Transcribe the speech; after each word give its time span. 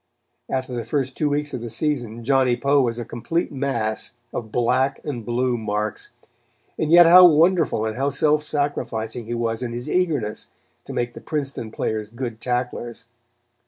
After 0.49 0.73
the 0.73 0.83
first 0.83 1.15
two 1.15 1.29
weeks 1.29 1.53
of 1.53 1.61
the 1.61 1.69
season, 1.69 2.23
Johnny 2.23 2.57
Poe 2.57 2.81
was 2.81 2.97
a 2.97 3.05
complete 3.05 3.51
mass 3.51 4.15
of 4.33 4.51
black 4.51 4.99
and 5.05 5.23
blue 5.23 5.59
marks; 5.59 6.09
and 6.79 6.89
yet 6.89 7.05
how 7.05 7.23
wonderful 7.27 7.85
and 7.85 7.95
how 7.97 8.09
self 8.09 8.41
sacrificing 8.41 9.25
he 9.25 9.35
was 9.35 9.61
in 9.61 9.73
his 9.73 9.87
eagerness 9.87 10.49
to 10.85 10.93
make 10.93 11.13
the 11.13 11.21
Princeton 11.21 11.69
players 11.69 12.09
good 12.09 12.41
tacklers. 12.41 13.05